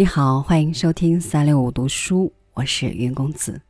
[0.00, 3.60] 你好，欢迎收听三六五读书，我是云公子。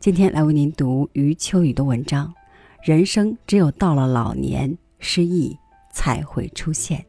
[0.00, 2.34] 今天来为您读余秋雨的文章。
[2.82, 5.56] 人生只有到了老年，失意
[5.92, 7.06] 才会出现。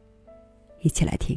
[0.82, 1.36] 一起来听。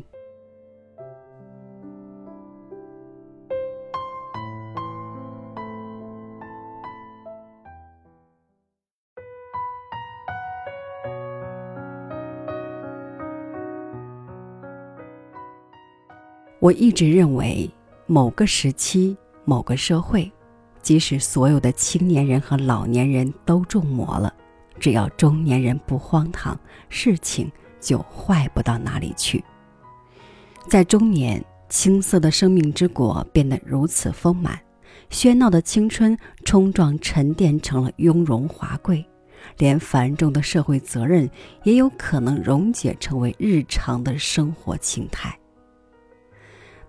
[16.59, 17.69] 我一直认为，
[18.07, 19.15] 某个时期、
[19.45, 20.31] 某个社会，
[20.81, 24.33] 即使所有的青年人和老年人都中魔了，
[24.79, 29.43] 只要中年人不荒唐，事情就坏不到哪里去。
[30.67, 34.59] 在中年，青涩的生命之果变得如此丰满，
[35.11, 39.05] 喧闹的青春冲撞沉淀成了雍容华贵，
[39.59, 41.29] 连繁重的社会责任
[41.63, 45.37] 也有可能溶解成为日常的生活情态。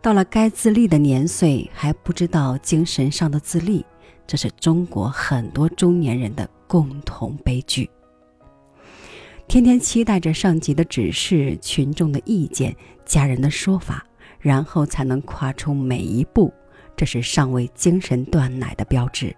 [0.01, 3.85] 到了该自立的年岁，还不知道精神上的自立，
[4.27, 7.91] 这是中国很多中年人的共同悲剧。
[9.49, 12.75] 天天期待着上级的指示、群众的意见、
[13.05, 14.05] 家人的说法，
[14.39, 16.53] 然后才能跨出每一步，
[16.97, 19.35] 这是尚未精神断奶的标志。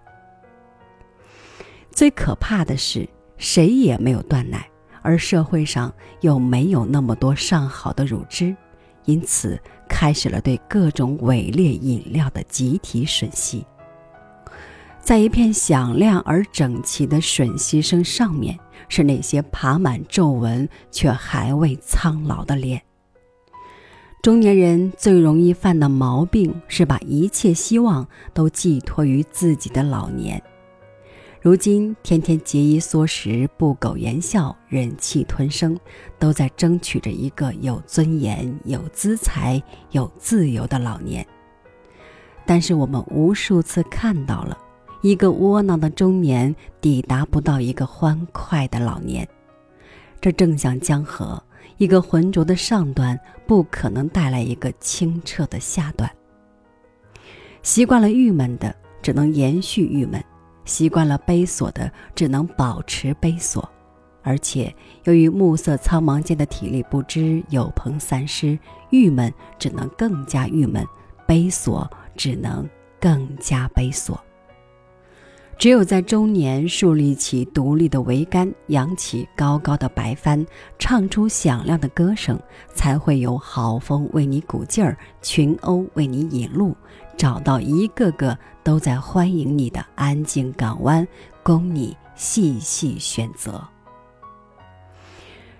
[1.89, 4.69] 最可怕的是，谁也没有断奶，
[5.01, 8.55] 而社会上又没有那么多上好的乳汁。
[9.05, 9.59] 因此，
[10.01, 13.63] 开始了对各种伪劣饮料的集体吮吸。
[14.99, 18.57] 在一片响亮而整齐的吮吸声上面，
[18.89, 22.81] 是那些爬满皱纹却还未苍老的脸。
[24.23, 30.41] 中年人最容易犯的毛病是把一切希望都寄托于自己的老年。
[31.43, 35.75] 如今天天节衣缩食、不苟言笑、忍气吞声，
[36.19, 39.59] 都在争取着一个有尊严、有资财、
[39.89, 41.25] 有自由的老年。
[42.45, 44.55] 但是我们无数次看到了
[45.01, 49.27] 一个窝囊的中年抵达不到一个欢快的老年，
[50.21, 51.43] 这正像江河，
[51.77, 56.07] 一个浑浊的上端不可能带来一个清澈的下端。
[57.63, 60.23] 习惯了郁闷的，只能延续郁闷。
[60.65, 63.67] 习惯了悲锁的，只能保持悲锁，
[64.21, 64.73] 而且
[65.03, 68.57] 由于暮色苍茫间的体力不支，有朋三失，
[68.89, 70.85] 郁闷只能更加郁闷，
[71.25, 74.19] 悲锁只能更加悲锁。
[75.61, 80.43] 只有在中年树立起独立的桅杆，扬起高高的白帆，
[80.79, 82.39] 唱出响亮的歌声，
[82.73, 86.75] 才会有好风为你鼓劲儿，群鸥为你引路，
[87.15, 91.07] 找到一个个都在欢迎你的安静港湾，
[91.43, 93.63] 供你细细选择。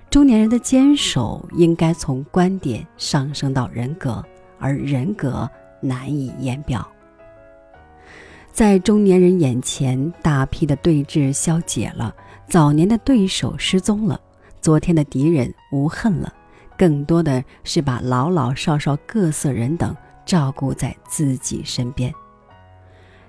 [0.09, 4.25] 中年人的坚守应该从观点上升到人格，
[4.57, 5.47] 而人格
[5.79, 6.83] 难以言表。
[8.51, 12.13] 在中年人眼前，大批的对峙消解了，
[12.47, 14.19] 早年的对手失踪了，
[14.62, 16.31] 昨天的敌人无恨了，
[16.78, 19.95] 更多的是把老老少少各色人等
[20.25, 22.13] 照顾在自己身边。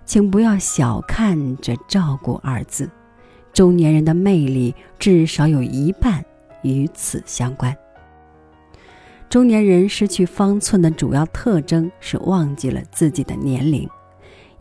[0.04, 2.90] 请不要小看这“照顾”二字，
[3.52, 6.22] 中年人的魅力至少有一半
[6.62, 7.74] 与此相关。
[9.30, 13.88] 中年人失去方寸的主要特征是忘记了自己的年龄。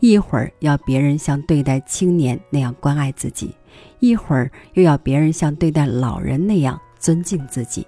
[0.02, 3.54] 一会儿要别人像对待青年那样关爱自己，
[4.00, 7.86] 一会儿又要别人像对待老人那样尊敬自己。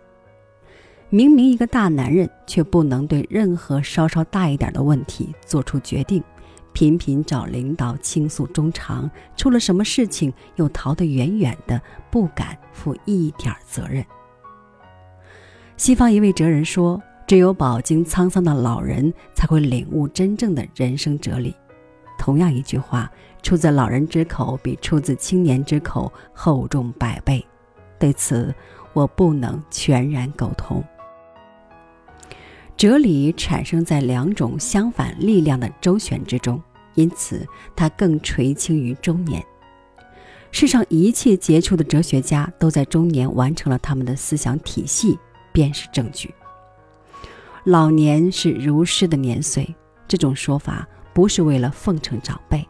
[1.10, 6.22] 明明一个大男人，却不能对任何稍稍大一点的问题做出决定，
[6.72, 11.82] 频频找领导倾诉衷肠，出了什么事情又逃得远远的，
[12.12, 14.06] 不敢负一点责任。
[15.76, 21.52] 西方一位哲人说：“只有饱经沧桑的老人，才会领悟真正的人生哲理。”
[22.24, 23.12] 同样一句话，
[23.42, 27.46] 出自老人之口，比出自青年之口厚重百倍。
[27.98, 28.54] 对此，
[28.94, 30.82] 我不能全然苟同。
[32.78, 36.58] 哲理产生在两种相反力量的周旋之中，
[36.94, 39.44] 因此它更垂青于中年。
[40.50, 45.18] 世上一切杰出的哲学家都在中年完成了他们的思想体系，
[45.52, 46.32] 便是证据。
[47.64, 49.74] 老年是如诗的年岁，
[50.08, 50.88] 这种说法。
[51.14, 52.66] 不是为了奉承长辈，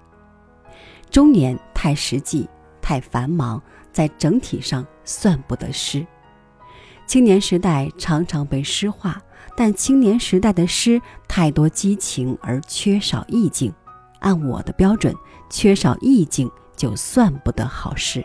[1.11, 2.49] 中年太实际、
[2.83, 3.61] 太繁忙，
[3.91, 6.07] 在整体上算不得诗。
[7.07, 9.21] 青年时代常常被诗化，
[9.57, 13.73] 但青年时代的诗太多激情而缺少意境。
[14.21, 15.15] 按我的标准，
[15.51, 18.25] 缺少意境就算不得好诗。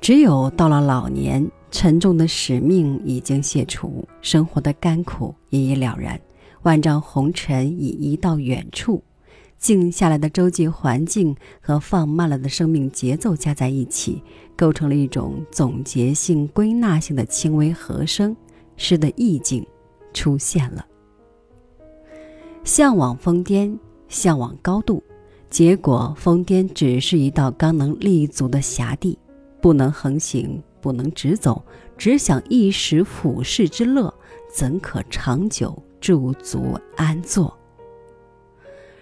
[0.00, 6.20] 只有到了老年，沉重的使命已经卸除，生活的甘苦也已了然。
[6.62, 9.02] 万丈红尘已移到远处，
[9.58, 14.22] 静下来的周际环境和放慢了的生命节奏加在一起，
[14.56, 18.36] 构成了一种总结性、归纳性的轻微和声，
[18.76, 19.66] 诗的意境
[20.12, 20.86] 出现了。
[22.64, 23.76] 向往疯癫，
[24.08, 25.02] 向往高度，
[25.50, 29.18] 结果疯癫只是一道刚能立足的狭地，
[29.60, 31.64] 不能横行，不能直走，
[31.98, 34.14] 只想一时俯视之乐，
[34.54, 37.56] 怎可长久驻足安坐？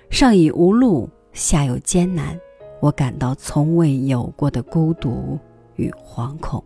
[0.08, 2.38] 上已无路，下有艰难，
[2.79, 5.37] 我感到从未有过的孤独
[5.75, 6.62] 与惶恐。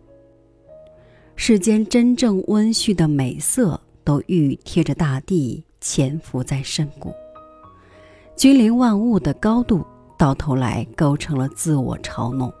[1.35, 5.63] 世间真正温煦的美色，都欲贴着大地。
[5.81, 7.13] 潜伏在深谷，
[8.35, 9.85] 君临万物的高度，
[10.17, 12.51] 到头来构成了自我嘲弄。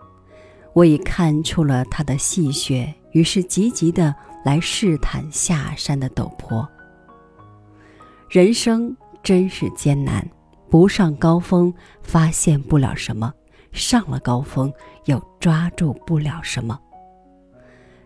[0.73, 4.13] 我已看出了他的戏谑，于是急急的
[4.43, 6.69] 来试探下山的陡坡。
[8.35, 8.93] 人生
[9.23, 10.29] 真是艰难，
[10.69, 13.33] 不上高峰发现不了什么，
[13.71, 14.69] 上了高峰
[15.05, 16.77] 又抓住不了什么。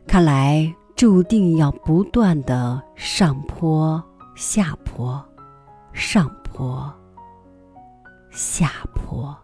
[0.06, 4.00] 看来注定要不断的上坡。
[4.36, 5.20] 下坡，
[5.94, 6.94] 上坡，
[8.30, 9.36] 下坡。